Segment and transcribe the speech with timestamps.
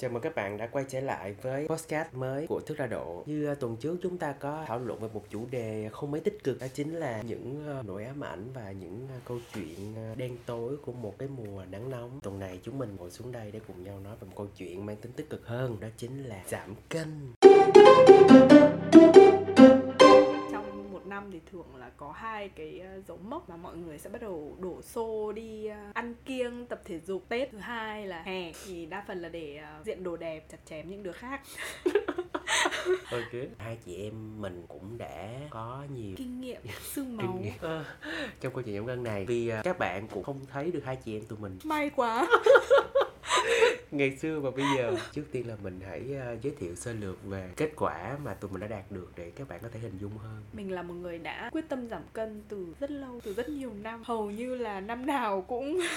[0.00, 3.22] Chào mừng các bạn đã quay trở lại với podcast mới của Thức Ra Độ.
[3.26, 6.20] Như ờ, tuần trước chúng ta có thảo luận về một chủ đề không mấy
[6.20, 9.94] tích cực đó chính là những ờ, nỗi ám ảnh và những ờ, câu chuyện
[10.16, 12.20] đen tối của một cái mùa nắng nóng.
[12.22, 14.86] Tuần này chúng mình ngồi xuống đây để cùng nhau nói về một câu chuyện
[14.86, 17.32] mang tính tích cực hơn, đó chính là giảm cân
[21.20, 24.22] năm thì thường là có hai cái ờ, dấu mốc mà mọi người sẽ bắt
[24.22, 27.28] đầu đổ xô đi ờ, ăn kiêng tập thể dục.
[27.28, 30.58] Tết thứ hai là hè thì đa phần là để ờ, diện đồ đẹp chặt
[30.66, 31.40] chém những đứa khác.
[33.12, 33.42] Ok.
[33.58, 37.52] Hai chị em mình cũng đã có nhiều kinh nghiệm xương máu kinh nghiệm.
[37.60, 37.84] ờ,
[38.40, 41.16] trong câu chuyện giảm cân này vì các bạn cũng không thấy được hai chị
[41.16, 41.58] em tụi mình.
[41.64, 42.26] May quá
[43.90, 44.96] ngày xưa và bây giờ.
[45.12, 48.50] Trước tiên là mình hãy ờ, giới thiệu sơ lược về kết quả mà tụi
[48.50, 50.42] mình đã đạt được để các bạn có thể hình dung hơn.
[50.52, 53.72] Mình là một người đã quyết tâm giảm cân từ rất lâu, từ rất nhiều
[53.82, 54.02] năm.
[54.04, 55.80] Hầu như là năm nào cũng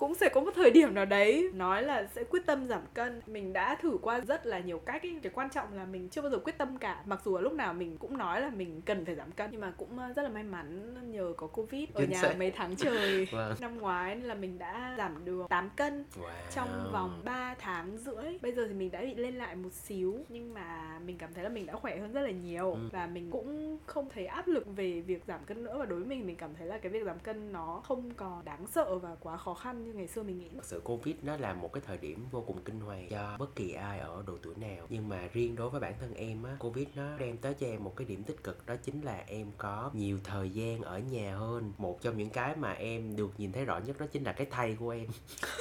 [0.00, 3.20] cũng sẽ có một thời điểm nào đấy nói là sẽ quyết tâm giảm cân
[3.26, 5.18] mình đã thử qua rất là nhiều cách ý.
[5.22, 7.52] cái quan trọng là mình chưa bao giờ quyết tâm cả mặc dù là lúc
[7.52, 10.22] nào mình cũng nói là mình cần phải giảm cân nhưng mà cũng ờ, rất
[10.22, 13.54] là may mắn nhờ có covid ở Chính nhà mấy tháng trời Vâng.
[13.60, 16.30] năm ngoái nên là mình đã giảm được 8 cân wow.
[16.54, 20.18] trong vòng 3 tháng rưỡi Bây giờ thì mình đã bị lên lại một xíu
[20.28, 22.88] Nhưng mà mình cảm thấy là mình đã khỏe hơn rất là nhiều Ừ.
[22.92, 26.08] Và mình cũng không thấy áp lực về việc giảm cân nữa Và đối với
[26.08, 29.16] mình mình cảm thấy là cái việc giảm cân nó không còn đáng sợ và
[29.20, 30.48] quá khó khăn như ngày xưa mình nghĩ.
[30.54, 33.56] Thật sự Covid nó là một cái thời điểm vô cùng kinh hoàng cho bất
[33.56, 34.86] kỳ ai ở độ tuổi nào.
[34.88, 37.84] Nhưng mà riêng đối với bản thân em á Covid nó đem tới cho em
[37.84, 41.36] một cái điểm tích cực Đó chính là em có nhiều thời gian ở nhà
[41.36, 41.72] hơn.
[41.78, 44.46] Một trong những cái mà em được nhìn thấy rõ nhất đó chính là cái
[44.50, 45.06] thai của em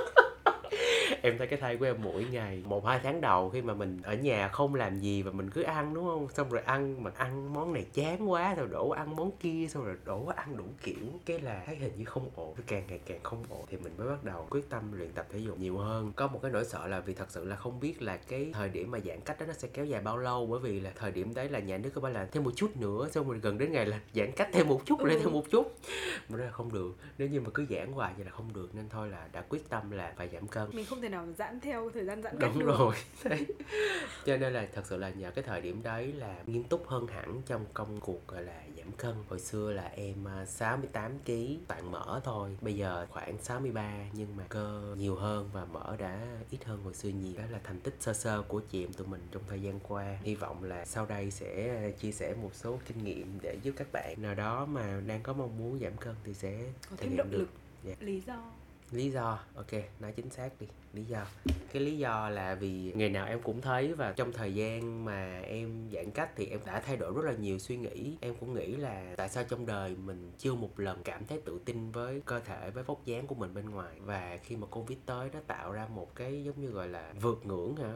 [1.22, 3.98] em thấy cái thai của em mỗi ngày, một, hai tháng đầu khi mà mình
[4.02, 6.28] ở nhà không làm gì và mình cứ ăn, đúng không?
[6.34, 9.84] Xong rồi ăn mà ăn món này chán quá rồi đổ ăn món kia, xong
[9.84, 10.96] rồi đổ ăn đủ kiểu.
[11.26, 13.92] Cái là thấy hình như không ổn cứ càng ngày càng không ổn, thì mình
[13.98, 16.12] mới bắt đầu quyết tâm luyện tập thể dục nhiều hơn.
[16.16, 18.68] Có một cái nỗi sợ là vì thật sự là không biết là cái thời
[18.68, 21.10] điểm mà giãn cách đó nó sẽ kéo dài bao lâu, bởi vì là thời
[21.10, 23.58] điểm đấy là nhà nước có bảo là thêm một chút nữa, xong rồi gần
[23.58, 25.78] đến ngày là giãn cách thêm một chút lại thêm một chút.
[26.28, 28.88] Mà là không được, nếu như mà cứ giãn hoài vậy là không được, nên
[28.88, 30.70] thôi là đã quyết tâm là phải giảm cân.
[30.72, 32.74] Mình không thể nào giãn theo thời gian giãn cách đúng được.
[32.78, 33.46] rồi Đấy.
[34.26, 37.06] cho nên là thật sự là nhờ cái thời điểm đấy là nghiêm túc hơn
[37.06, 39.14] hẳn trong công cuộc gọi là giảm cân.
[39.28, 41.32] Hồi xưa là em à, 68 kg
[41.68, 42.56] toàn mỡ thôi.
[42.60, 46.94] Bây giờ khoảng 63 nhưng mà cơ nhiều hơn và mỡ đã ít hơn hồi
[46.94, 47.32] xưa nhiều.
[47.38, 50.18] Đó là thành tích sơ sơ của chị em tụi mình trong thời gian qua.
[50.22, 53.86] Hy vọng là sau đây sẽ chia sẻ một số kinh nghiệm để giúp các
[53.92, 54.14] bạn.
[54.22, 57.38] Nào đó mà đang có mong muốn giảm cân thì sẽ Có thêm động được.
[57.38, 57.48] lực.
[57.84, 57.94] Dạ.
[58.00, 58.36] Lý do.
[58.90, 59.38] Lý do.
[59.54, 61.26] Ok nói chính xác đi lý do.
[61.72, 65.40] Cái lý do là vì ngày nào em cũng thấy và trong thời gian mà
[65.40, 68.16] em giãn cách thì em đã thay đổi rất là nhiều suy nghĩ.
[68.20, 71.60] Em cũng nghĩ là tại sao trong đời mình chưa một lần cảm thấy tự
[71.64, 73.94] tin với cơ thể, với vóc dáng của mình bên ngoài?
[74.00, 77.46] Và khi mà covid tới nó tạo ra một cái giống như gọi là vượt
[77.46, 77.92] ngưỡng hả?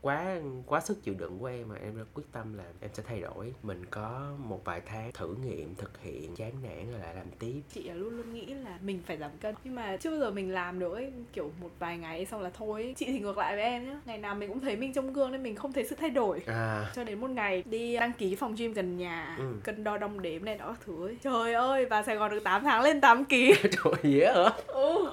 [0.00, 3.02] Quá quá sức chịu đựng của em mà em đã quyết tâm là em sẽ
[3.06, 3.54] thay đổi.
[3.62, 7.62] Mình có một vài tháng thử nghiệm, thực hiện, chán nản rồi lại làm tiếp.
[7.72, 9.54] Chị luôn luôn nghĩ là mình phải giảm cân.
[9.64, 11.12] Nhưng mà chưa bao giờ mình làm được ấy.
[11.32, 13.96] Kiểu một vài ngày xong là thôi chị thì ngược lại với em nhá.
[14.04, 16.42] Ngày nào mình cũng thấy mình trong gương nên mình không thấy sự thay đổi.
[16.46, 16.84] À.
[16.94, 19.44] Cho đến một ngày đi đăng ký phòng gym gần nhà Ừ.
[19.64, 21.16] cân đo đong đếm này đó các thứ ấy.
[21.22, 23.54] trời ơi vào sài gòn được 8 tháng lên 8 ký.
[23.62, 24.50] Trời dễ hả?
[24.66, 25.10] Ừ.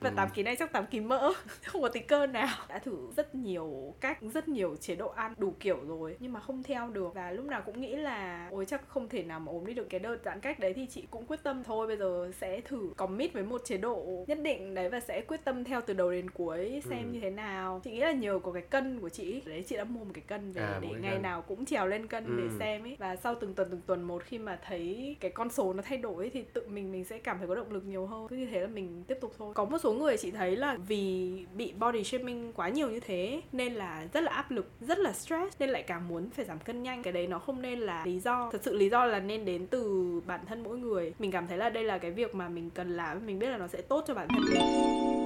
[0.00, 1.32] và 8 ký này chắc 8 ký mỡ.
[1.66, 2.48] Không có tí cơ nào.
[2.68, 6.16] Đã thử rất nhiều cách rất nhiều chế độ ăn đủ kiểu rồi.
[6.20, 7.14] Nhưng mà không theo được.
[7.14, 9.86] Và lúc nào cũng nghĩ là ôi chắc không thể nào mà ốm đi được
[9.90, 10.72] cái đợt giãn cách đấy.
[10.74, 14.24] Thì chị cũng quyết tâm thôi bây giờ sẽ thử commit với một chế độ
[14.28, 17.12] nhất định đấy và sẽ quyết tâm theo từ đầu đến cuối xem Ừ.
[17.12, 17.80] như thế nào.
[17.84, 20.24] Chị nghĩ là nhờ có cái cân của chị đấy chị đã mua một cái
[20.26, 21.22] cân về À, để ngày cân.
[21.22, 22.32] nào cũng trèo lên cân Ừ.
[22.38, 25.50] để xem ấy và sau từng tuần từng tuần một khi mà thấy cái con
[25.50, 27.84] số nó thay đổi ấy, thì tự mình mình sẽ cảm thấy có động lực
[27.86, 28.28] nhiều hơn.
[28.28, 29.52] Cứ như thế là mình tiếp tục thôi.
[29.54, 33.40] Có một số người chị thấy là vì bị body shaming quá nhiều như thế
[33.52, 36.58] nên là rất là áp lực rất là stress nên lại càng muốn phải giảm
[36.58, 37.02] cân nhanh.
[37.02, 38.48] Cái đấy nó không nên là lý do.
[38.52, 41.12] Thật sự lý do là nên đến từ bản thân mỗi người.
[41.18, 43.56] Mình cảm thấy là đây là cái việc mà mình cần làm mình biết là
[43.58, 45.25] nó sẽ tốt cho bản thân mình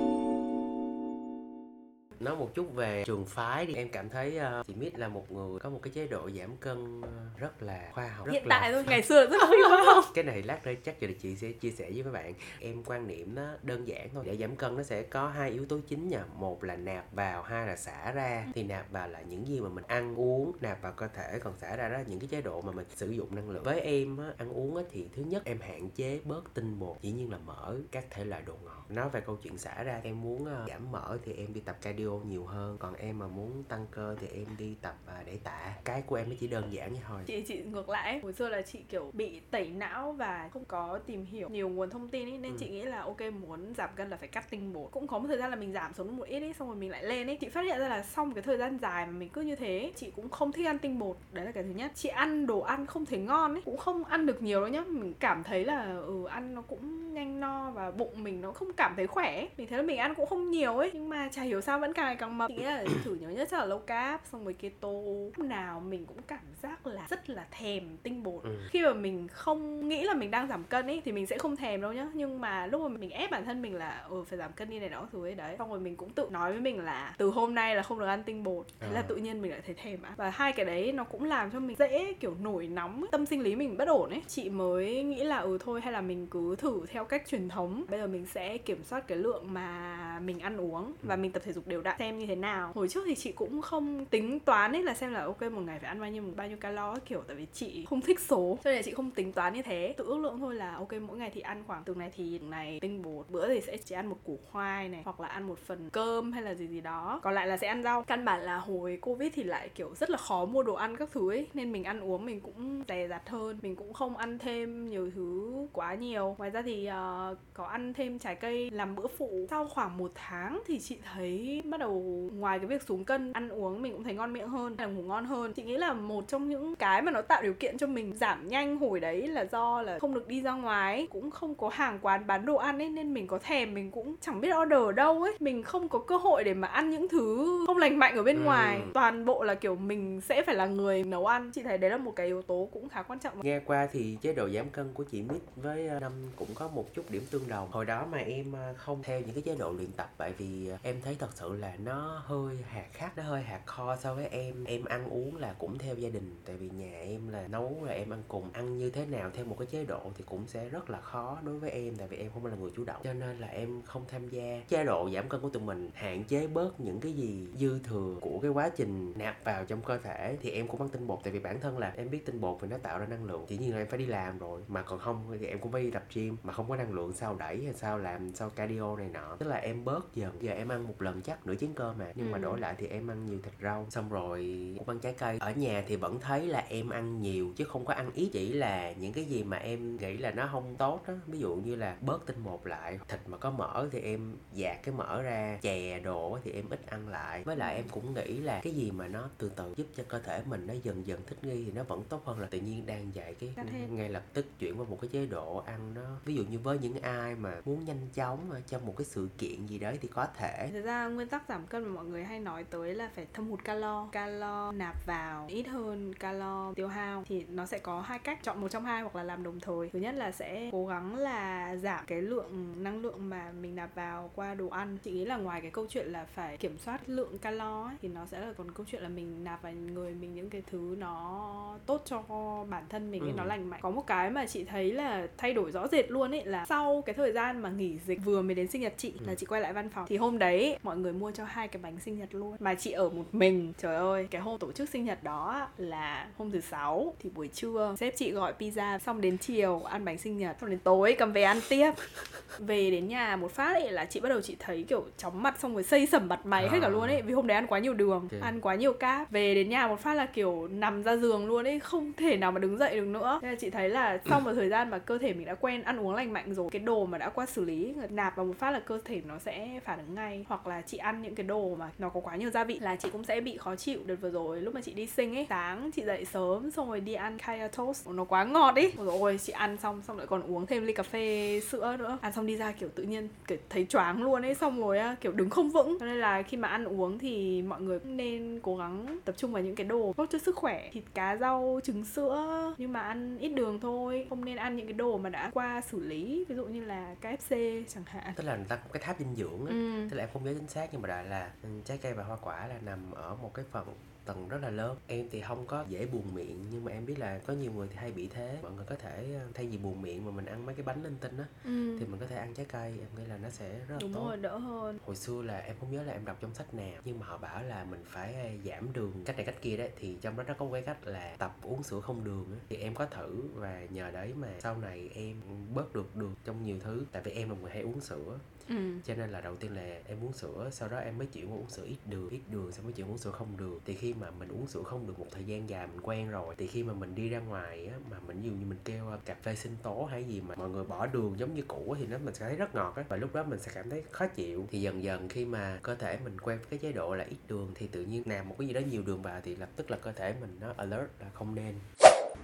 [2.21, 3.75] nói một chút về trường phái đi.
[3.75, 6.57] Em cảm thấy uh, chị Mít là một người có một cái chế độ giảm
[6.57, 7.09] cân ờ,
[7.39, 10.05] rất là khoa học rất hiện là tại thôi ngày xưa rất là khoa học.
[10.15, 12.35] Cái này lát nữa chắc giờ chị sẽ chia sẻ với các bạn.
[12.61, 14.25] Em quan niệm nó đơn giản thôi.
[14.27, 16.25] Để giảm cân nó sẽ có hai yếu tố chính nha.
[16.37, 18.47] Một là nạp vào hai là xả ra.
[18.55, 21.59] Thì nạp vào là những gì mà mình ăn uống nạp vào cơ thể còn
[21.59, 23.63] xả ra đó là những cái chế độ mà mình sử dụng năng lượng.
[23.63, 26.97] Với em á, ăn uống á, thì thứ nhất em hạn chế bớt tinh bột
[27.03, 28.87] dĩ nhiên là mỡ các thể loại đồ ngọt.
[28.89, 31.77] Nói về câu chuyện xả ra em muốn ờ, giảm mỡ thì em đi tập
[31.83, 32.77] cardio cardio nhiều hơn.
[32.79, 34.95] Còn em mà muốn tăng cơ thì em đi tập
[35.27, 35.75] để tạ.
[35.85, 37.23] Cái của em nó chỉ đơn giản như thôi.
[37.27, 38.21] Chị chị ngược lại.
[38.23, 41.91] Hồi xưa là chị kiểu bị tẩy não và không có tìm hiểu nhiều nguồn
[41.91, 42.57] thông tin ấy nên ừ.
[42.61, 45.29] chị nghĩ là ok muốn giảm cân là phải cắt tinh bột cũng có một
[45.29, 47.37] thời gian là mình giảm xuống một ít ấy xong rồi mình lại lên ấy
[47.37, 49.57] chị phát hiện ra là sau một cái thời gian dài mà mình cứ như
[49.57, 51.17] thế chị cũng không thích ăn tinh bột.
[51.33, 51.93] Đấy là cái thứ nhất.
[51.95, 54.85] Chị ăn đồ ăn không thấy ngon ấy cũng không ăn được nhiều đâu nhá.
[54.89, 58.73] Mình cảm thấy là ừ ăn nó cũng nhanh no và bụng mình nó không
[58.73, 59.49] cảm thấy khỏe ấy.
[59.57, 61.93] mình thấy là mình ăn cũng không nhiều ấy nhưng mà chả hiểu sao vẫn
[61.93, 62.49] càng ngày càng mập.
[62.49, 64.89] Chị nghĩ là thử nhiều nhất chắc là low carb xong rồi keto.
[65.37, 68.43] Lúc nào mình cũng cảm giác là rất là thèm tinh bột.
[68.43, 68.57] Ừ.
[68.71, 71.57] khi mà mình không nghĩ là mình đang giảm cân ấy thì mình sẽ không
[71.57, 72.09] thèm đâu nhá.
[72.15, 74.79] Nhưng mà lúc mà mình ép bản thân mình là ừ phải giảm cân đi
[74.79, 75.55] này đó thứ ấy đấy.
[75.59, 78.07] Xong rồi mình cũng tự nói với mình là từ hôm nay là không được
[78.07, 78.67] ăn tinh bột.
[78.81, 78.93] Thế à.
[78.93, 80.11] là tự nhiên mình lại thấy thèm á.
[80.17, 83.41] Và hai cái đấy nó cũng làm cho mình dễ kiểu nổi nóng tâm sinh
[83.41, 84.23] lý mình bất ổn ấy.
[84.29, 87.85] Chị mới nghĩ là ừ thôi hay là mình cứ thử theo cách truyền thống.
[87.89, 91.43] Bây giờ mình sẽ kiểm soát cái lượng mà mình ăn uống và mình tập
[91.47, 92.73] thể dục đều đặn xem như thế nào.
[92.75, 95.79] Hồi trước thì chị cũng không tính toán ấy là xem là ok một ngày
[95.79, 98.59] phải ăn bao nhiêu bao nhiêu calo kiểu tại vì chị không thích số.
[98.65, 99.95] Cho nên là chị không tính toán như thế.
[99.97, 102.79] Tự ước lượng thôi là ok mỗi ngày thì ăn khoảng từng này thì này
[102.81, 105.59] tinh bột bữa thì sẽ chỉ ăn một củ khoai này hoặc là ăn một
[105.59, 107.21] phần cơm hay là gì gì đó.
[107.23, 108.03] Còn lại là sẽ ăn rau.
[108.03, 111.09] Căn bản là hồi covid thì lại kiểu rất là khó mua đồ ăn các
[111.13, 113.59] thứ ấy nên mình ăn uống mình cũng dè dặt hơn.
[113.63, 116.35] Mình cũng không ăn thêm nhiều thứ quá nhiều.
[116.39, 119.47] Ngoài ra thì uh, có ăn thêm trái cây làm bữa phụ.
[119.51, 123.49] Sau khoảng một tháng thì chị thấy bắt đầu ngoài cái việc xuống cân ăn
[123.49, 125.53] uống mình cũng thấy ngon miệng hơn là ngủ ngon hơn.
[125.53, 128.49] Chị nghĩ là một trong những cái mà nó tạo điều kiện cho mình giảm
[128.49, 131.99] nhanh hồi đấy là do là không được đi ra ngoài cũng không có hàng
[132.03, 134.93] quán bán đồ ăn ấy nên mình có thèm mình cũng chẳng biết order ở
[134.93, 135.37] đâu ấy.
[135.41, 138.37] Mình không có cơ hội để mà ăn những thứ không lành mạnh ở bên
[138.37, 138.43] ừ.
[138.43, 138.81] ngoài.
[138.95, 141.51] Toàn bộ là kiểu mình sẽ phải là người nấu ăn.
[141.51, 143.43] Chị thấy đấy là một cái yếu tố cũng khá quan trọng.
[143.43, 146.69] Nghe qua thì chế độ giảm cân của chị Mít với ờ, năm cũng có
[146.69, 147.69] một chút điểm tương đồng.
[147.71, 150.69] Hồi đó mà em ờ, không theo những cái chế độ luyện tập tại vì
[150.69, 154.15] ờ, em thấy thật sự là nó hơi hạt khác, nó hơi hạt kho so
[154.15, 154.65] với em.
[154.65, 157.93] Em ăn uống là cũng theo gia đình, tại vì nhà em là nấu là
[157.93, 158.51] em ăn cùng.
[158.53, 161.39] Ăn như thế nào theo một cái chế độ thì cũng sẽ rất là khó
[161.43, 163.01] đối với em, tại vì em không phải là người chủ động.
[163.05, 166.25] Cho nên là em không tham gia chế độ giảm cân của tụi mình, hạn
[166.25, 169.99] chế bớt những cái gì dư thừa của cái quá trình nạp vào trong cơ
[169.99, 171.19] thể thì em cũng ăn tinh bột.
[171.23, 173.45] Tại vì bản thân là em biết tinh bột thì nó tạo ra năng lượng,
[173.49, 175.83] chỉ nhiên là em phải đi làm rồi, mà còn không thì em cũng phải
[175.83, 178.97] đi tập gym mà không có năng lượng sao đẩy hay sao làm sao cardio
[178.97, 179.37] này nọ.
[179.39, 180.37] Tức là em bớt dần.
[180.41, 182.33] Giờ em ăn một lần chắc nửa chén cơm mà nhưng ừ.
[182.33, 183.87] mà đổi lại thì em ăn nhiều thịt rau.
[183.91, 185.39] Xong rồi cũng ăn trái cây.
[185.41, 188.53] Ở nhà thì vẫn thấy là em ăn nhiều chứ không có ăn ít chỉ
[188.53, 191.15] là những cái gì mà em nghĩ là nó không tốt á.
[191.27, 194.83] Ví dụ như là bớt tinh bột lại thịt mà có mỡ thì em dạt
[194.83, 197.45] cái mỡ ra chè đồ thì em ít ăn lại.
[197.45, 200.19] Với lại em cũng nghĩ là cái gì mà nó từ từ giúp cho cơ
[200.19, 202.87] thể mình nó dần dần thích nghi thì nó vẫn tốt hơn là tự nhiên
[202.87, 203.55] đang dạy cái
[203.91, 206.17] ngay lập tức chuyển qua một cái chế độ ăn nó.
[206.25, 209.67] Ví dụ như với những ai mà muốn nhanh chóng trong một cái sự kiện
[209.67, 210.71] gì đấy thì có thể.
[210.73, 213.49] Thực ra nguyên tắc giảm cân mà mọi người hay nói tới là phải thâm
[213.49, 214.09] hụt calo.
[214.13, 217.25] Calo nạp vào ít hơn calo tiêu hao.
[217.29, 219.89] Thì nó sẽ có hai cách chọn một trong hai hoặc là làm đồng thời.
[219.93, 223.95] Thứ nhất là sẽ cố gắng là giảm cái lượng năng lượng mà mình nạp
[223.95, 224.99] vào qua đồ ăn.
[225.03, 228.09] Chị nghĩ là ngoài cái câu chuyện là phải kiểm soát lượng calo ấy, thì
[228.09, 230.97] nó sẽ là còn câu chuyện là mình nạp vào người mình những cái thứ
[230.99, 232.23] nó tốt cho
[232.71, 233.33] bản thân mình ừ.
[233.37, 233.81] nó lành mạnh.
[233.83, 237.03] Có một cái mà chị thấy là thay đổi rõ rệt luôn ấy là sau
[237.07, 239.27] cái thời gian mà nghỉ dịch vừa mới đến sinh nhật chị ừ.
[239.27, 240.07] là chị quay lại văn phòng.
[240.09, 242.57] Thì hôm đấy mọi người mua cho hai cái bánh sinh nhật luôn.
[242.61, 246.29] Mà chị ở một mình trời ơi cái hôm tổ chức sinh nhật đó là
[246.39, 250.19] hôm thứ sáu thì buổi trưa sếp chị gọi pizza xong đến chiều ăn bánh
[250.19, 251.93] sinh nhật xong đến tối cầm về ăn tiếp.
[252.59, 255.61] Về đến nhà một phát ấy là chị bắt đầu chị thấy kiểu chóng mặt
[255.61, 256.71] xong rồi xây sẩm mặt mày à.
[256.73, 258.41] hết cả luôn ấy vì hôm đấy ăn quá nhiều đường okay.
[258.41, 259.31] ăn quá nhiều cáp.
[259.31, 262.53] Về đến nhà một phát là kiểu nằm ra giường luôn ấy không thể nào
[262.53, 263.39] mà đứng dậy được nữa.
[263.43, 265.83] Nên là chị thấy là sau một thời gian mà cơ thể mình đã quen
[265.83, 268.59] ăn uống lành mạnh rồi cái đồ mà đã qua xử lý nạp vào một
[268.59, 270.45] phát là cơ thể nó sẽ phản ứng ngay.
[270.49, 272.97] Hoặc là chị ăn những cái đồ mà nó có quá nhiều gia vị là
[272.97, 274.01] chị cũng sẽ bị khó chịu.
[274.07, 277.01] Đợt vừa rồi lúc mà chị đi sinh ấy sáng chị dậy sớm xong rồi
[277.01, 278.09] đi ăn kaya toast.
[278.09, 278.93] Nó quá ngọt ấy.
[278.97, 282.19] Rồi chị ăn xong xong lại còn uống thêm ly cà phê sữa nữa.
[282.21, 285.33] Ăn xong đi ra kiểu tự nhiên kiểu thấy choáng luôn ấy xong rồi kiểu
[285.33, 285.97] đứng không vững.
[286.01, 289.35] Cho nên là khi mà ăn uống thì mọi người cũng nên cố gắng tập
[289.39, 290.89] trung vào những cái đồ tốt cho sức khỏe.
[290.93, 292.75] Thịt cá rau trứng sữa.
[292.79, 295.81] Nhưng mà ăn ít đường thôi không nên ăn những cái đồ mà đã qua
[295.81, 296.45] xử lý.
[296.49, 298.33] Ví dụ như là KFC chẳng hạn.
[298.37, 299.75] Tức là người ta có cái tháp dinh dưỡng ấy.
[299.75, 300.09] Ừ.
[300.11, 302.25] tức là em không nhớ chính xác nhưng mà đại là ừ, trái cây và
[302.25, 303.95] hoa quả là nằm ở một cái phần
[304.31, 304.97] tầng rất là lớn.
[305.07, 307.89] Em thì không có dễ buồn miệng nhưng mà em biết là có nhiều người
[307.91, 308.59] thì hay bị thế.
[308.63, 311.03] Mọi người có thể ờ, thay vì buồn miệng mà mình ăn mấy cái bánh
[311.03, 311.97] linh tinh á ừ.
[311.99, 312.95] thì mình có thể ăn trái cây.
[313.01, 314.25] Em nghĩ là nó sẽ rất là đúng tốt.
[314.29, 314.99] rồi đỡ hơn.
[315.07, 317.39] Hồi xưa là em không nhớ là em đọc trong sách nào nhưng mà họ
[317.39, 320.45] bảo là mình phải ờ, giảm đường cách này cách kia đấy thì trong đó
[320.49, 323.43] nó có một cái cách là tập uống sữa không đường thì em có thử
[323.55, 325.41] và nhờ đấy mà sau này em
[325.75, 328.39] bớt được đường trong nhiều thứ tại vì em là người hay uống sữa.
[328.71, 328.77] Ừ.
[329.05, 331.57] cho nên là đầu tiên là em uống sữa sau đó em mới chuyển qua
[331.57, 333.81] uống sữa ít đường ít đường xong mới chuyển uống sữa không đường.
[333.85, 336.55] Thì khi mà mình uống sữa không đường một thời gian dài mình quen rồi
[336.59, 339.19] thì khi mà mình đi ra ngoài á mà mình dụ như mình kêu ờ,
[339.25, 341.99] cà phê sinh tố hay gì mà mọi người bỏ đường giống như cũ á,
[342.01, 344.03] thì nó mình sẽ thấy rất ngọt á và lúc đó mình sẽ cảm thấy
[344.11, 347.15] khó chịu thì dần dần khi mà cơ thể mình quen với cái chế độ
[347.15, 349.57] là ít đường thì tự nhiên làm một cái gì đó nhiều đường vào thì
[349.57, 351.75] lập tức là cơ thể mình nó alert là không nên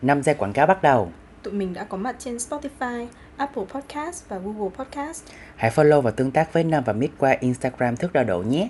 [0.02, 1.10] 5 giây quảng cáo bắt đầu.
[1.42, 3.06] tụi mình đã có mặt trên Spotify,
[3.36, 5.24] Apple Podcast và Google Podcast
[5.56, 8.68] Hãy follow và tương tác với Nam và Mít qua Instagram thước đo độ nhé.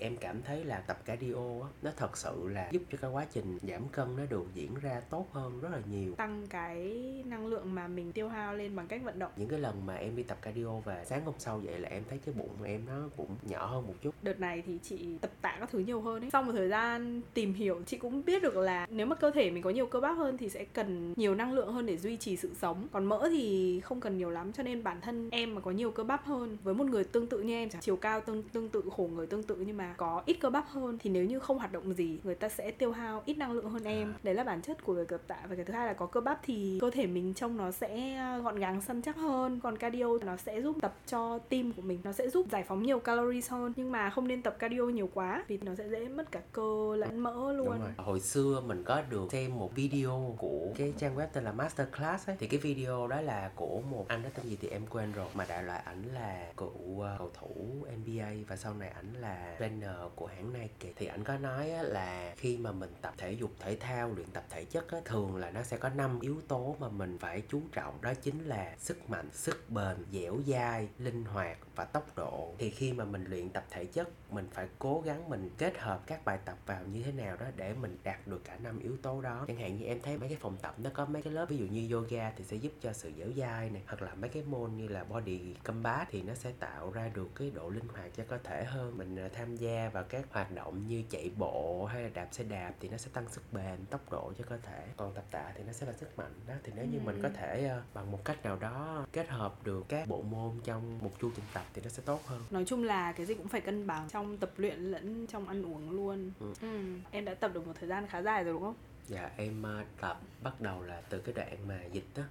[0.00, 3.26] Em cảm thấy là tập cardio á nó thật sự là giúp cho cái quá
[3.32, 6.14] trình giảm cân nó được diễn ra tốt hơn rất là nhiều.
[6.14, 9.32] Tăng cái năng lượng mà mình tiêu hao lên bằng cách vận động.
[9.36, 12.02] Những cái lần mà em đi tập cardio và sáng hôm sau vậy là em
[12.08, 14.14] thấy cái bụng của em nó cũng nhỏ hơn một chút.
[14.22, 16.30] Đợt này thì chị tập tạ các thứ nhiều hơn ấy.
[16.30, 19.50] Sau một thời gian tìm hiểu chị cũng biết được là nếu mà cơ thể
[19.50, 22.16] mình có nhiều cơ bắp hơn thì sẽ cần nhiều năng lượng hơn để duy
[22.16, 22.88] trì sự sống.
[22.92, 25.90] Còn mỡ thì không cần nhiều lắm cho nên bản thân em mà có nhiều
[25.90, 28.68] cơ bắp hơn với một người tương tự như em chẳng chiều cao tương tương
[28.68, 31.38] tự khổ người tương tự nhưng mà có ít cơ bắp hơn thì nếu như
[31.38, 34.14] không hoạt động gì người ta sẽ tiêu hao ít năng lượng hơn em.
[34.22, 35.38] Đấy là bản chất của việc tập tạ.
[35.48, 38.18] Và cái thứ hai là có cơ bắp thì cơ thể mình trông nó sẽ
[38.42, 39.60] gọn gàng săn chắc hơn.
[39.62, 42.00] Còn cardio nó sẽ giúp tập cho tim của mình.
[42.04, 43.72] Nó sẽ giúp giải phóng nhiều calories hơn.
[43.76, 46.96] Nhưng mà không nên tập cardio nhiều quá vì nó sẽ dễ mất cả cơ
[46.96, 47.80] lẫn mỡ luôn.
[47.96, 52.28] Hồi xưa mình có được xem một video của cái trang web tên là Masterclass
[52.28, 52.36] ấy.
[52.40, 55.26] Thì cái video đó là của một anh đó tên gì thì em quên rồi.
[55.34, 59.56] Mà đại loại ảnh là cựu ờ, cầu thủ NBA Và sau này ảnh là
[59.58, 59.79] trainer
[60.14, 63.76] của hãng Nike Thì ảnh có nói là khi mà mình tập thể dục thể
[63.80, 67.18] thao, luyện tập thể chất Thường là nó sẽ có năm yếu tố mà mình
[67.18, 68.02] phải chú trọng.
[68.02, 72.54] Đó chính là sức mạnh, sức bền, dẻo dai, linh hoạt và tốc độ.
[72.58, 76.02] Thì khi mà mình luyện tập thể chất mình phải cố gắng mình kết hợp
[76.06, 78.96] các bài tập vào như thế nào đó để mình đạt được cả năm yếu
[79.02, 79.44] tố đó.
[79.48, 81.56] Chẳng hạn như em thấy mấy cái phòng tập nó có mấy cái lớp ví
[81.56, 84.42] dụ như yoga thì sẽ giúp cho sự dẻo dai này hoặc là mấy cái
[84.42, 88.10] môn như là body combat thì nó sẽ tạo ra được cái độ linh hoạt
[88.16, 88.98] cho cơ thể hơn.
[88.98, 92.44] Mình à, tham gia vào các hoạt động như chạy bộ hay là đạp xe
[92.44, 94.86] đạp thì nó sẽ tăng sức bền tốc độ cho cơ thể.
[94.96, 96.54] Còn tập tạ thì nó sẽ là sức mạnh đó.
[96.64, 99.84] Thì nếu như mình có thể à, bằng một cách nào đó kết hợp được
[99.88, 102.40] các bộ môn trong một chu trình tập thì nó sẽ tốt hơn.
[102.50, 105.62] Nói chung là cái gì cũng phải cân bằng trong tập luyện lẫn trong ăn
[105.62, 106.30] uống luôn.
[106.40, 106.52] Ừ.
[106.62, 106.78] ừ.
[107.10, 108.74] em đã tập được một thời gian khá dài rồi đúng không?
[109.06, 112.22] Dạ em ờ, tập bắt đầu là từ cái đoạn mà dịch đó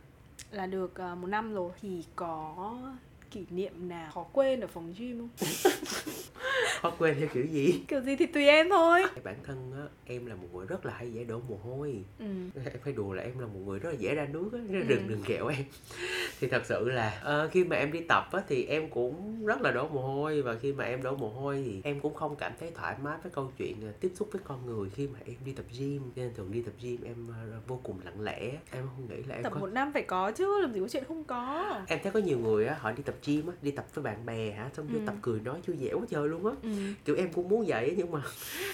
[0.52, 1.72] là được ờ, một năm rồi.
[1.82, 2.78] Thì có
[3.32, 4.12] kỷ niệm nào?
[4.14, 5.48] Khó quên ở phòng gym không?
[6.82, 7.84] Khó quên theo kiểu gì?
[7.88, 9.04] Kiểu gì thì tùy em thôi.
[9.24, 12.04] Bản thân á, em là một người rất là hay dễ đổ mồ hôi.
[12.20, 12.26] Ừ.
[12.56, 14.82] Em phải đùa là em là một người rất là dễ ra nước á Ừ.
[14.88, 15.64] Đừng đừng kẹo em.
[16.40, 19.62] Thì thật sự là ờ, khi mà em đi tập á, thì em cũng rất
[19.62, 22.36] là đổ mồ hôi Và khi mà em đổ mồ hôi thì em cũng không
[22.36, 25.20] cảm thấy thoải mái với câu chuyện ờ, tiếp xúc với con người Khi mà
[25.26, 26.02] em đi tập gym.
[26.16, 28.52] Nên thường đi tập gym em ờ, vô cùng lặng lẽ.
[28.72, 30.88] Em không nghĩ là em tập có một năm phải có chứ làm gì có
[30.88, 31.76] chuyện không có.
[31.88, 34.26] Em thấy có nhiều người á họ đi tập gym á đi tập với bạn
[34.26, 35.04] bè hả xong vô Ừ.
[35.06, 36.70] tập cười nói vui vẻ quá trời luôn á ừ.
[37.06, 38.22] kiểu em cũng muốn vậy á, nhưng mà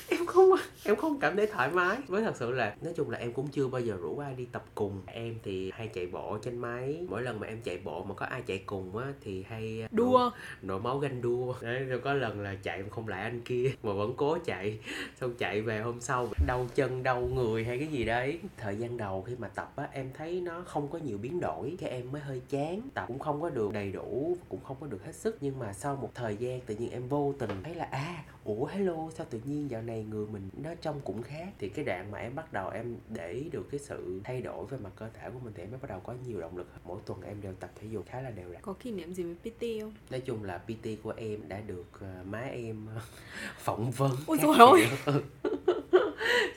[0.25, 0.50] em không
[0.84, 1.98] em không cảm thấy thoải mái.
[2.08, 4.46] Với thật sự là nói chung là em cũng chưa bao giờ rủ ai đi
[4.51, 5.01] tập cùng.
[5.05, 7.05] Em thì hay chạy bộ trên máy.
[7.10, 10.32] Mỗi lần mà em chạy bộ mà có ai chạy cùng á thì hay đua.
[10.62, 11.53] nổi, máu ganh đua.
[11.62, 14.79] Đấy rồi có lần là chạy không lại anh kia mà vẫn cố chạy.
[15.22, 18.39] Xong chạy về hôm sau đau chân đau người hay cái gì đấy.
[18.58, 21.75] Thời gian đầu khi mà tập á em thấy nó không có nhiều biến đổi
[21.79, 22.82] cái em mới hơi chán.
[22.94, 25.38] Tập cũng không có được đầy đủ cũng không có được hết sức.
[25.41, 28.65] Nhưng mà sau một thời gian tự nhiên em vô tình thấy là à ủa
[28.65, 31.47] hello sao tự nhiên dạo này người mình nó trông cũng khác?
[31.59, 34.65] Thì cái đoạn mà em bắt đầu em để ý được cái sự thay đổi
[34.65, 36.67] về mặt cơ thể của mình thì em mới bắt đầu có nhiều động lực
[36.85, 38.61] mỗi tuần em đều tập thể dục khá là đều đặn.
[38.61, 39.93] Có kỷ niệm gì với PT không?
[40.09, 42.87] Nói chung là PT của em đã được ờ, má em
[43.57, 44.81] phỏng vấn Ôi ôi.
[45.05, 45.13] kiểu.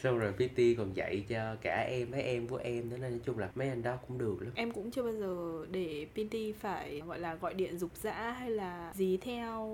[0.02, 3.38] xong rồi PT còn dạy cho cả em với em của em nên nói chung
[3.38, 4.52] là mấy anh đó cũng được lắm.
[4.54, 8.50] Em cũng chưa bao giờ để PT phải gọi là gọi điện dục dã hay
[8.50, 9.70] là dí theo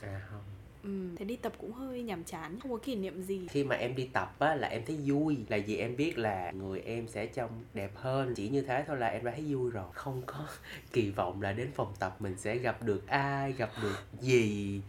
[0.00, 0.40] à không
[0.82, 1.08] ừ.
[1.16, 3.46] thế đi tập cũng hơi nhàm chán không có kỷ niệm gì.
[3.50, 5.36] Khi mà em đi tập á, là em thấy vui.
[5.48, 8.34] Là vì em biết là người em sẽ trông đẹp hơn.
[8.34, 9.88] Chỉ như thế thôi là em đã thấy vui rồi.
[9.92, 10.46] Không có
[10.92, 14.80] kỳ vọng là đến phòng tập mình sẽ gặp được ai, gặp được gì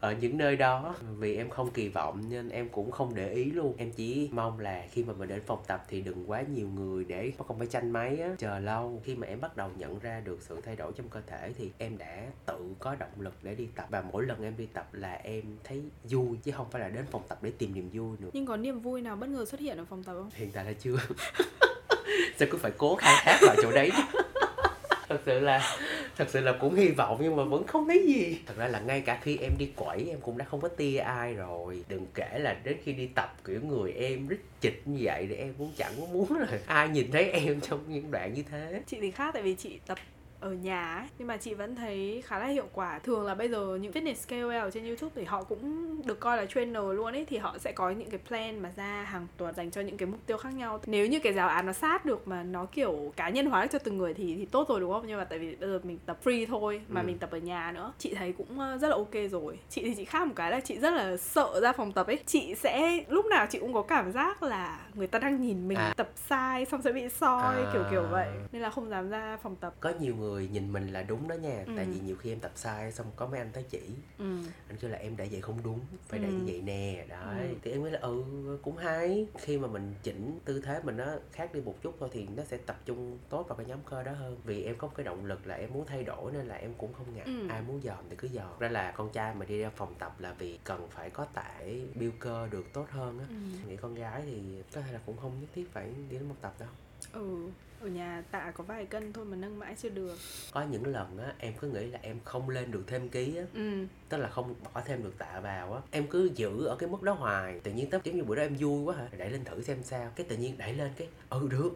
[0.00, 3.44] ở những nơi đó vì em không kỳ vọng nên em cũng không để ý
[3.44, 3.74] luôn.
[3.78, 7.04] Em chỉ mong là khi mà mình đến phòng tập thì đừng quá nhiều người
[7.04, 8.30] để không phải tranh máy á.
[8.38, 11.20] Chờ lâu khi mà em bắt đầu nhận ra được sự thay đổi trong cơ
[11.26, 13.86] thể thì em đã tự có động lực để đi tập.
[13.90, 17.04] Và mỗi lần em đi tập là em thấy vui chứ không phải là đến
[17.10, 18.30] phòng tập để tìm niềm vui nữa.
[18.32, 20.30] Nhưng có niềm vui nào bất ngờ xuất hiện ở phòng tập không?
[20.34, 20.96] Hiện tại là chưa.
[22.38, 23.90] Sao cứ phải cố khai thác vào chỗ đấy?
[25.08, 25.76] Thật sự là
[26.16, 28.38] thật sự là cũng hy vọng nhưng mà vẫn không thấy gì.
[28.46, 30.96] Thật ra là ngay cả khi em đi quẩy em cũng đã không có tia
[30.96, 31.84] ai rồi.
[31.88, 35.34] Đừng kể là đến khi đi tập kiểu người em rất chịch như vậy thì
[35.34, 38.82] em cũng chẳng có muốn là ai nhìn thấy em trong những đoạn như thế.
[38.86, 39.98] Chị thì khác tại vì chị tập
[40.40, 42.98] ở nhà ấy nhưng mà chị vẫn thấy khá là hiệu quả.
[42.98, 46.46] Thường là bây giờ những fitness KOL trên YouTube thì họ cũng được coi là
[46.46, 49.70] trainer luôn ấy thì họ sẽ có những cái plan mà ra hàng tuần dành
[49.70, 50.80] cho những cái mục tiêu khác nhau.
[50.86, 53.68] Nếu như cái giáo án nó sát được mà nó kiểu cá nhân hóa được
[53.72, 55.04] cho từng người thì thì tốt rồi đúng không?
[55.06, 57.04] Nhưng mà tại vì bây giờ mình tập free thôi mà Ừ.
[57.06, 57.92] mình tập ở nhà nữa.
[57.98, 59.58] Chị thấy cũng ờ, rất là ok rồi.
[59.70, 62.18] Chị thì chị khác một cái là chị rất là sợ ra phòng tập ấy.
[62.26, 65.78] Chị sẽ lúc nào chị cũng có cảm giác là người ta đang nhìn mình
[65.78, 65.92] À.
[65.96, 67.70] tập sai xong sẽ bị soi À.
[67.72, 68.28] kiểu kiểu vậy.
[68.52, 69.74] Nên là không dám ra phòng tập.
[69.80, 71.72] Có nhiều người nhìn mình là đúng đó nha Ừ.
[71.76, 73.80] tại vì nhiều khi em tập sai xong có mấy anh tới chỉ
[74.18, 74.24] ừ.
[74.68, 76.26] anh kêu là em để vậy không đúng phải Ừ.
[76.26, 77.54] như vậy nè đấy Ừ.
[77.62, 78.22] thì em nghĩ là ừ
[78.62, 82.08] cũng hay khi mà mình chỉnh tư thế mình nó khác đi một chút thôi
[82.12, 84.86] thì nó sẽ tập trung tốt vào cái nhóm cơ đó hơn vì em có
[84.88, 87.24] một cái động lực là em muốn thay đổi nên là em cũng không ngại
[87.26, 87.48] Ừ.
[87.48, 90.20] ai muốn dòm thì cứ dòm ra là con trai mà đi ra phòng tập
[90.20, 93.68] là vì cần phải có tải build cơ được tốt hơn á Ừ.
[93.68, 96.34] nghĩ con gái thì có thể là cũng không nhất thiết phải đi đến một
[96.40, 96.68] tập đâu
[97.12, 100.18] ừ ở nhà tạ có vài cân thôi mà nâng mãi chưa được.
[100.52, 103.44] Có những lần á em cứ nghĩ là em không lên được thêm ký á.
[103.54, 103.86] Ừ.
[104.08, 105.80] Tức là không bỏ thêm được tạ vào á.
[105.90, 107.60] Em cứ giữ ở cái mức đó hoài.
[107.60, 109.08] Tự nhiên tới giống như bữa đó em vui quá hả?
[109.18, 110.12] Đẩy lên thử xem sao.
[110.16, 111.70] Cái tự nhiên đẩy lên cái ừ được.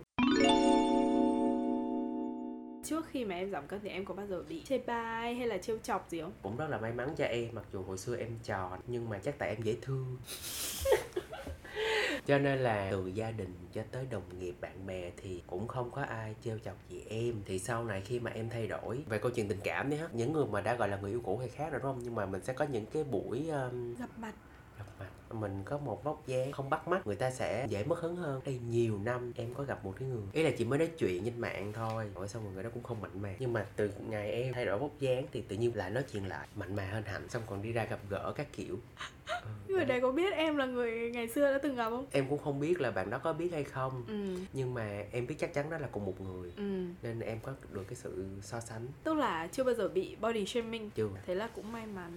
[2.85, 5.47] Trước khi mà em giảm cân thì em có bao giờ bị chê bai hay
[5.47, 6.33] là trêu chọc gì không?
[6.43, 9.19] Cũng rất là may mắn cho em mặc dù hồi xưa em tròn nhưng mà
[9.19, 10.17] chắc tại em dễ thương
[12.27, 15.91] cho nên là từ gia đình cho tới đồng nghiệp bạn bè thì cũng không
[15.91, 17.43] có ai trêu chọc gì em.
[17.47, 20.09] Thì sau này khi mà em thay đổi về câu chuyện tình cảm đi ha
[20.13, 22.01] những người mà đã gọi là người yêu cũ hay khác rồi đúng không?
[22.03, 24.35] Nhưng mà mình sẽ có những cái buổi um, gặp mặt
[25.35, 28.41] mình có một vóc dáng không bắt mắt người ta sẽ dễ mất hứng hơn.
[28.45, 31.25] Đây nhiều năm em có gặp một cái người ý là chỉ mới nói chuyện
[31.25, 32.11] trên mạng thôi.
[32.15, 33.37] Hỏi xong rồi người đó cũng không mạnh mẽ.
[33.39, 36.29] Nhưng mà từ ngày em thay đổi vóc dáng thì tự nhiên lại nói chuyện
[36.29, 38.77] lại mạnh mẽ hơn hẳn xong còn đi ra gặp gỡ các kiểu.
[39.43, 40.01] Ừ, người đấy.
[40.01, 42.07] có biết em là người ngày xưa đã từng gặp không?
[42.13, 44.05] Em cũng không biết là bạn đó có biết hay không.
[44.09, 44.45] Ừ.
[44.53, 46.85] Nhưng mà em biết chắc chắn đó là cùng một người ừ.
[47.03, 48.87] nên em có được cái sự so sánh.
[49.05, 50.91] Tức là chưa bao giờ bị body shaming.
[50.91, 51.09] Chưa.
[51.27, 52.11] Thế là cũng may mắn.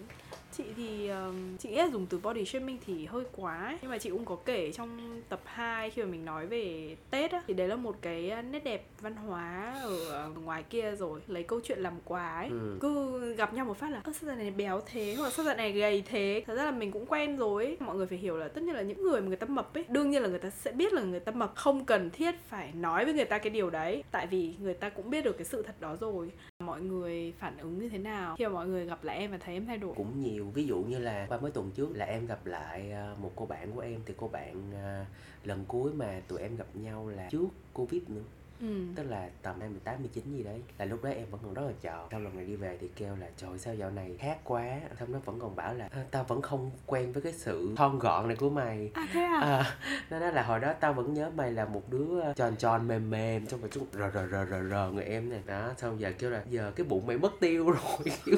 [0.58, 3.98] Chị thì um, chị nghĩ là dùng từ body shaming thì hơi quá nhưng mà
[3.98, 7.53] chị cũng có kể trong tập 2 khi mà mình nói về tết á thì
[7.53, 11.22] đấy là một cái nét đẹp văn hóa ở ờ, ngoài kia rồi.
[11.27, 12.50] Lấy câu chuyện làm quà ấy.
[12.50, 12.77] Ừ.
[12.81, 15.15] cứ gặp nhau một phát là ơ sao dạo này béo thế?
[15.17, 16.43] Hoặc là sao dạo này gầy thế?
[16.48, 17.77] Thật ra là mình cũng quen rồi ấy.
[17.79, 19.86] mọi người phải hiểu là tất nhiên là những người mà người ta mập ấy
[19.89, 21.56] đương nhiên là người ta sẽ biết là người ta mập.
[21.56, 24.04] Không cần thiết phải nói với người ta cái điều đấy.
[24.12, 26.32] Tại vì người ta cũng biết được cái sự thật đó rồi
[26.73, 29.38] mọi người phản ứng như thế nào khi mà mọi người gặp lại em và
[29.38, 29.93] thấy em thay đổi?
[29.95, 33.15] Cũng nhiều, ví dụ như là qua mấy tuần trước là em gặp lại à,
[33.21, 35.05] một cô bạn của em, thì cô bạn à,
[35.43, 38.21] lần cuối mà tụi em gặp nhau là trước covid nữa
[38.63, 38.67] ừ.
[38.95, 41.73] tức là tầm 28 19 gì đấy là lúc đó em vẫn còn rất là
[41.82, 44.63] tròn sau lần này đi về thì kêu là trời sao dạo này khác quá?
[44.99, 47.99] Xong nó vẫn còn bảo là "À, tao vẫn không quen với cái sự thon
[47.99, 48.91] gọn này của mày.
[48.93, 49.78] À thế à, à,
[50.10, 52.88] nó nói là hồi đó tao vẫn nhớ mày là một đứa ờ, tròn tròn
[52.88, 55.39] mềm mềm xong rồi chút rờ rờ rờ rờ rờ người em này.
[55.45, 58.38] Đó xong giờ kêu là giờ cái bụng mày mất tiêu rồi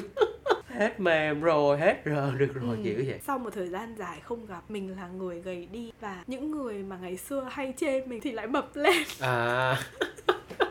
[0.68, 2.82] hết mềm rồi hết rờ được rồi Ừ.
[2.84, 3.20] kiểu vậy.
[3.26, 6.82] Sau một thời gian dài không gặp mình là người gầy đi và những người
[6.82, 9.02] mà ngày xưa hay chê mình thì lại mập lên.
[9.20, 9.76] À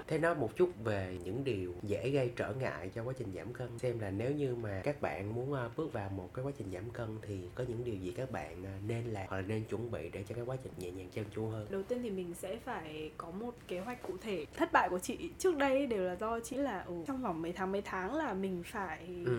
[0.08, 3.54] thế nói một chút về những điều dễ gây trở ngại cho quá trình giảm
[3.54, 3.80] cân.
[3.80, 6.68] Xem là nếu như mà các bạn muốn ờ, bước vào một cái quá trình
[6.72, 9.64] giảm cân thì có những điều gì các bạn ờ, nên làm hoặc là nên
[9.64, 11.68] chuẩn bị để cho cái quá trình nhẹ nhàng trơn tru hơn?
[11.70, 14.46] Đầu tiên thì mình sẽ phải có một kế hoạch cụ thể.
[14.58, 17.52] Thất bại của chị trước đây đều là do chị là ừ, trong vòng mấy
[17.52, 19.38] tháng mấy tháng là mình phải ừ.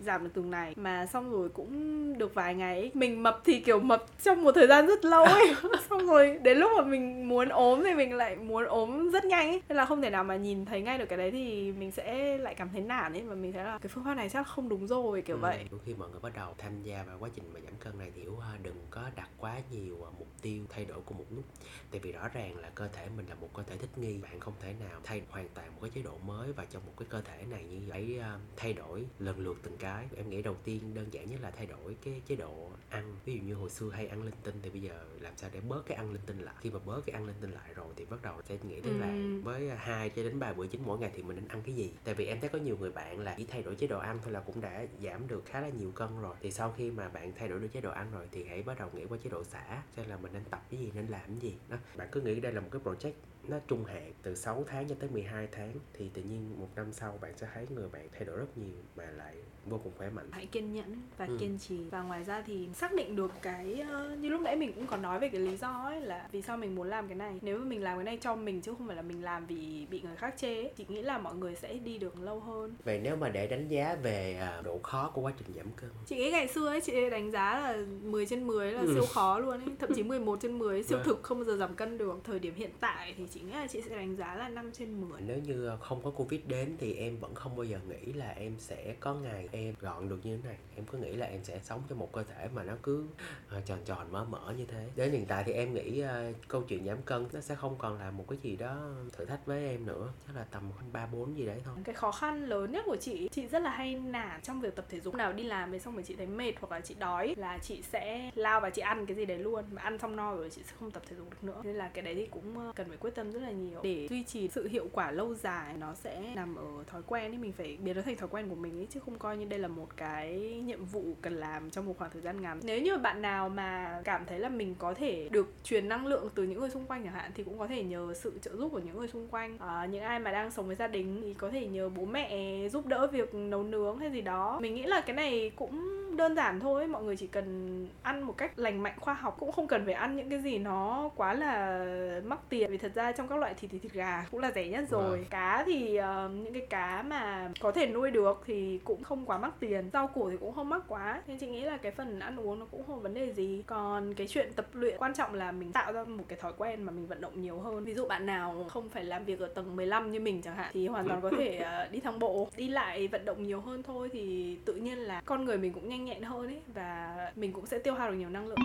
[0.00, 0.74] giảm được từng này.
[0.76, 2.90] Mà xong rồi cũng được vài ngày ấy.
[2.94, 5.54] mình mập thì kiểu mập trong một thời gian rất lâu ấy.
[5.90, 9.48] Xong rồi đến lúc mà mình muốn ốm thì mình lại muốn ốm rất nhanh
[9.48, 9.62] ấy.
[9.68, 12.38] Nên là không thể nào mà nhìn thấy ngay được cái đấy thì mình sẽ
[12.38, 14.68] lại cảm thấy nản ấy và mình thấy là cái phương pháp này chắc không
[14.68, 15.66] đúng rồi kiểu ừ, vậy.
[15.84, 18.22] khi mọi người bắt đầu tham gia vào quá trình mà giảm cân này thì
[18.62, 21.44] đừng có đặt quá nhiều à, mục tiêu thay đổi cùng một lúc.
[21.90, 24.40] Tại vì rõ ràng là cơ thể mình là một cơ thể thích nghi bạn
[24.40, 27.06] không thể nào thay hoàn toàn một cái chế độ mới và trong một cái
[27.10, 30.06] cơ thể này như vậy à, thay đổi lần lượt từng cái.
[30.16, 33.16] Em nghĩ đầu tiên đơn giản nhất là thay đổi cái chế độ ăn.
[33.24, 35.60] Ví dụ như hồi xưa hay ăn linh tinh thì bây giờ làm sao để
[35.60, 36.54] bớt cái ăn linh tinh lại?
[36.60, 38.92] Khi mà bớt cái ăn linh tinh lại rồi thì bắt đầu sẽ nghĩ tới
[38.92, 39.40] là ừ.
[39.44, 41.62] với à, hai 2 cho đến 3 bữa chính mỗi ngày thì mình nên ăn
[41.62, 41.92] cái gì?
[42.04, 44.18] Tại vì em thấy có nhiều người bạn là chỉ thay đổi chế độ ăn
[44.22, 46.34] thôi là cũng đã giảm được khá là nhiều cân rồi.
[46.40, 48.78] Thì sau khi mà bạn thay đổi được chế độ ăn rồi thì hãy bắt
[48.78, 51.20] đầu nghĩ qua chế độ xả xem là mình nên tập cái gì, nên làm
[51.26, 51.76] cái gì, đó.
[51.96, 53.12] Bạn cứ nghĩ đây là một cái project
[53.48, 56.92] nó trung hạn từ 6 tháng cho tới 12 tháng thì tự nhiên một năm
[56.92, 59.34] sau bạn sẽ thấy người bạn thay đổi rất nhiều mà lại
[59.66, 61.36] vô cùng khỏe mạnh hãy kiên nhẫn và Ừ.
[61.40, 64.72] kiên trì và ngoài ra thì xác định được cái ờ, như lúc nãy mình
[64.72, 67.14] cũng có nói về cái lý do ấy là vì sao mình muốn làm cái
[67.16, 69.46] này nếu mà mình làm cái này cho mình chứ không phải là mình làm
[69.46, 72.40] vì bị người khác chê ấy, chị nghĩ là mọi người sẽ đi được lâu
[72.40, 75.66] hơn vậy nếu mà để đánh giá về à, độ khó của quá trình giảm
[75.76, 78.90] cân chị nghĩ ngày xưa ấy chị đánh giá là 10 trên 10 là Ừ.
[78.94, 81.06] siêu khó luôn ấy thậm chí 11 trên 10 siêu Vâng.
[81.06, 83.66] thực không bao giờ giảm cân được thời điểm hiện tại thì chị nghĩ là
[83.66, 86.94] chị sẽ đánh giá là 5 trên 10 nếu như không có covid đến thì
[86.94, 90.36] em vẫn không bao giờ nghĩ là em sẽ có ngày em gọn được như
[90.36, 90.58] thế này.
[90.76, 93.06] Em cứ nghĩ là em sẽ sống trong một cơ thể mà nó cứ
[93.48, 94.88] ờ, tròn tròn mở mở như thế.
[94.96, 97.98] Đến hiện tại thì em nghĩ ờ, câu chuyện giảm cân nó sẽ không còn
[97.98, 98.76] là một cái gì đó
[99.12, 100.12] thử thách với em nữa.
[100.26, 101.74] Chắc là tầm ba bốn gì đấy thôi.
[101.84, 104.84] Cái khó khăn lớn nhất của chị chị rất là hay nản trong việc tập
[104.88, 105.14] thể dục.
[105.14, 107.82] Nào đi làm về xong rồi chị thấy mệt hoặc là chị đói là chị
[107.82, 109.64] sẽ lao và chị ăn cái gì đấy luôn.
[109.70, 111.60] Mà ăn xong no rồi chị sẽ không tập thể dục được nữa.
[111.64, 113.80] Nên là cái đấy thì cũng ờ, cần phải quyết tâm rất là nhiều.
[113.82, 117.38] Để duy trì sự hiệu quả lâu dài nó sẽ nằm ở thói quen ấy
[117.38, 119.58] mình phải biến nó thành thói quen của mình ấy chứ không coi như đây
[119.58, 120.32] là một cái
[120.64, 122.60] nhiệm vụ cần làm trong một khoảng thời gian ngắn.
[122.62, 126.28] Nếu như bạn nào mà cảm thấy là mình có thể được truyền năng lượng
[126.34, 128.68] từ những người xung quanh chẳng hạn thì cũng có thể nhờ sự trợ giúp
[128.72, 129.58] của những người xung quanh.
[129.58, 132.68] Ờ, những ai mà đang sống với gia đình thì có thể nhờ bố mẹ
[132.68, 134.58] giúp đỡ việc nấu nướng hay gì đó.
[134.60, 138.36] Mình nghĩ là cái này cũng đơn giản thôi mọi người chỉ cần ăn một
[138.36, 141.34] cách lành mạnh khoa học cũng không cần phải ăn những cái gì nó quá
[141.34, 141.84] là
[142.24, 142.70] mắc tiền.
[142.70, 145.18] Vì thật ra trong các loại thịt thì thịt gà cũng là rẻ nhất rồi.
[145.18, 145.24] Vâng.
[145.30, 149.38] cá thì ờ, những cái cá mà có thể nuôi được thì cũng không quá
[149.38, 149.90] mắc tiền.
[149.92, 151.22] Rau củ thì cũng không mắc quá.
[151.26, 153.62] Nên chị nghĩ là cái phần ăn uống nó cũng không vấn đề gì.
[153.66, 156.82] Còn cái chuyện tập luyện quan trọng là mình tạo ra một cái thói quen
[156.82, 157.84] mà mình vận động nhiều hơn.
[157.84, 160.70] Ví dụ bạn nào không phải làm việc ở tầng 15 như mình chẳng hạn
[160.74, 163.82] thì hoàn toàn có thể ờ, đi thang bộ đi lại vận động nhiều hơn
[163.82, 164.08] thôi.
[164.12, 167.66] Thì tự nhiên là con người mình cũng nhanh nhẹn hơn ấy và mình cũng
[167.66, 168.58] sẽ tiêu hao được nhiều năng lượng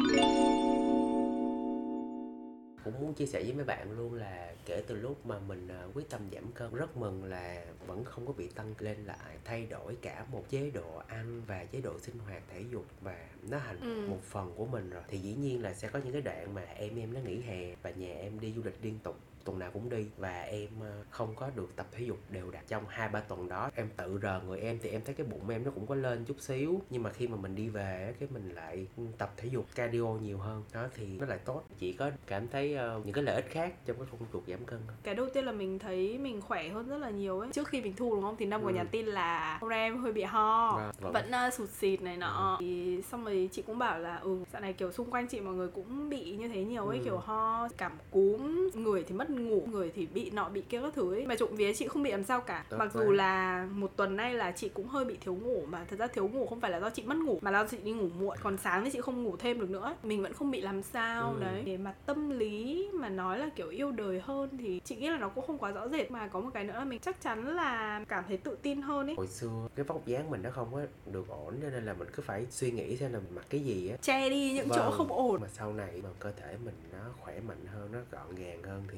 [2.83, 5.83] cũng muốn chia sẻ với mấy bạn luôn là kể từ lúc mà mình à,
[5.93, 9.65] quyết tâm giảm cân rất mừng là vẫn không có bị tăng lên lại thay
[9.65, 13.59] đổi cả một chế độ ăn và chế độ sinh hoạt thể dục và nó
[13.59, 14.07] thành Ừ.
[14.09, 16.61] một phần của mình rồi thì dĩ nhiên là sẽ có những cái đoạn mà
[16.61, 19.71] em em nó nghỉ hè và nhà em đi du lịch liên tục tuần nào
[19.73, 23.09] cũng đi và em ờ, không có được tập thể dục đều đặn trong hai
[23.09, 23.69] ba tuần đó.
[23.75, 26.25] Em tự rờ người em thì em thấy cái bụng em nó cũng có lên
[26.25, 29.65] chút xíu nhưng mà khi mà mình đi về cái mình lại tập thể dục
[29.75, 30.63] cardio nhiều hơn.
[30.73, 31.63] Đó thì nó lại tốt.
[31.79, 34.65] Chỉ có cảm thấy ờ, những cái lợi ích khác trong cái công cuộc giảm
[34.65, 37.49] cân thôi cái đầu tiên là mình thấy mình khỏe hơn rất là nhiều ấy.
[37.53, 38.35] Trước khi mình thu đúng không?
[38.39, 38.73] Thì năm có Ừ.
[38.73, 40.73] nhắn tin là hôm nay em hơi bị ho.
[40.75, 41.13] Vâng, vâng.
[41.13, 42.57] vẫn uh, sụt xịt này nọ.
[42.59, 45.53] Thì xong rồi chị cũng bảo là ừ dạo này kiểu xung quanh chị mọi
[45.53, 47.03] người cũng bị như thế nhiều ấy Ừ.
[47.03, 50.93] kiểu ho cảm cúm người thì mất ngủ người thì bị nọ bị kia các
[50.95, 51.25] thứ ấy.
[51.25, 52.65] Mà trộm vía chị không bị làm sao cả.
[52.69, 53.03] Tốt mặc quá.
[53.03, 56.07] dù là một tuần nay là chị cũng hơi bị thiếu ngủ mà thật ra
[56.07, 58.07] thiếu ngủ không phải là do chị mất ngủ mà là do chị đi ngủ
[58.19, 58.37] muộn.
[58.43, 59.95] Còn sáng thì chị không ngủ thêm được nữa.
[60.03, 61.43] Mình vẫn không bị làm sao Ừ.
[61.43, 61.63] đấy.
[61.65, 65.17] Để mà tâm lý mà nói là kiểu yêu đời hơn thì chị nghĩ là
[65.17, 66.11] nó cũng không quá rõ rệt.
[66.11, 69.07] Mà có một cái nữa là mình chắc chắn là cảm thấy tự tin hơn
[69.07, 69.15] ấy.
[69.17, 72.07] Hồi xưa cái vóc dáng mình nó không có được ổn cho nên là mình
[72.15, 73.97] cứ phải suy nghĩ xem là mình mặc cái gì á.
[74.01, 74.93] Che đi những chỗ Vâng.
[74.97, 75.41] không ổn.
[75.41, 78.83] Mà sau này mà cơ thể mình nó khỏe mạnh hơn nó gọn gàng hơn
[78.91, 78.97] thì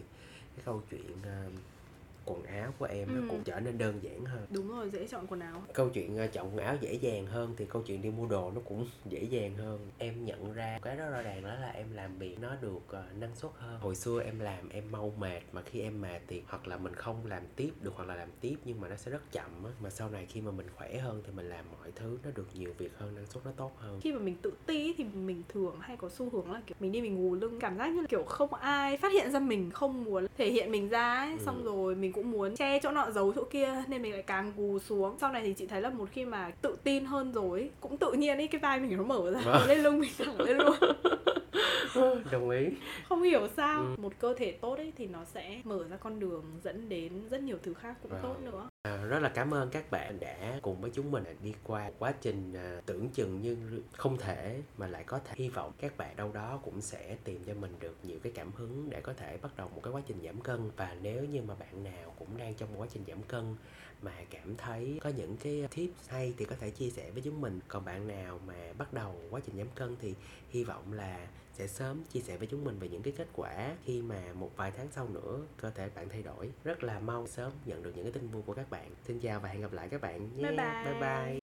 [0.55, 1.53] cái câu chuyện uh,
[2.29, 3.27] quần áo của em nó Ừ.
[3.29, 4.45] cũng trở nên đơn giản hơn.
[4.49, 5.61] Đúng rồi dễ chọn quần áo.
[5.73, 8.51] Câu chuyện ờ, chọn quần áo dễ dàng hơn thì câu chuyện đi mua đồ
[8.55, 9.79] nó cũng dễ dàng hơn.
[9.97, 13.03] Em nhận ra cái đó rõ ràng đó là em làm việc nó được ờ,
[13.19, 13.79] năng suất hơn.
[13.79, 16.93] Hồi xưa em làm em mau mệt mà khi em mệt thì hoặc là mình
[16.95, 19.71] không làm tiếp được hoặc là làm tiếp nhưng mà nó sẽ rất chậm á.
[19.79, 22.47] Mà sau này khi mà mình khỏe hơn thì mình làm mọi thứ nó được
[22.53, 23.99] nhiều việc hơn năng suất nó tốt hơn.
[24.01, 26.91] Khi mà mình tự ti thì mình thường hay có xu hướng là kiểu mình
[26.91, 27.59] đi mình gù lưng.
[27.59, 30.71] Cảm giác như là kiểu không ai phát hiện ra mình không muốn thể hiện
[30.71, 31.31] mình ra ấy.
[31.31, 31.37] Ừ.
[31.45, 34.51] xong rồi mình cũng muốn che chỗ nọ giấu chỗ kia nên mình lại càng
[34.57, 37.69] gù xuống sau này thì chị thấy là một khi mà tự tin hơn rồi
[37.81, 39.67] cũng tự nhiên ấy cái vai mình nó mở ra Vâng.
[39.67, 40.75] lên lưng mình thẳng lên luôn
[42.31, 42.65] đồng ý
[43.09, 43.87] không hiểu sao Ừ.
[44.01, 47.41] một cơ thể tốt ấy thì nó sẽ mở ra con đường dẫn đến rất
[47.41, 48.21] nhiều thứ khác cũng Vâng.
[48.23, 51.53] tốt nữa À, rất là cảm ơn các bạn đã cùng với chúng mình đi
[51.63, 53.57] qua quá trình à, tưởng chừng như
[53.91, 57.43] không thể mà lại có thể hy vọng các bạn đâu đó cũng sẽ tìm
[57.43, 60.01] cho mình được nhiều cái cảm hứng để có thể bắt đầu một cái quá
[60.07, 60.71] trình giảm cân.
[60.77, 63.55] Và nếu như mà bạn nào cũng đang trong quá trình giảm cân
[64.01, 67.41] mà cảm thấy có những cái tips hay thì có thể chia sẻ với chúng
[67.41, 67.59] mình.
[67.67, 70.15] Còn bạn nào mà bắt đầu quá trình giảm cân thì
[70.49, 73.75] hy vọng là sẽ sớm chia sẻ với chúng mình về những cái kết quả
[73.83, 76.51] khi mà một vài tháng sau nữa cơ thể bạn thay đổi.
[76.63, 79.19] Rất là mong sớm nhận được những cái tin vui của các các bạn xin
[79.19, 80.83] chào và hẹn gặp lại các bạn nhé Bye bye.
[80.83, 81.38] bye, bye.